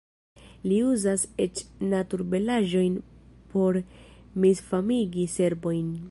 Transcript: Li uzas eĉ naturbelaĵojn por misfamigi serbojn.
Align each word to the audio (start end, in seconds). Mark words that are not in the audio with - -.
Li 0.69 0.77
uzas 0.91 1.25
eĉ 1.43 1.59
naturbelaĵojn 1.91 2.95
por 3.51 3.77
misfamigi 4.47 5.27
serbojn. 5.35 5.93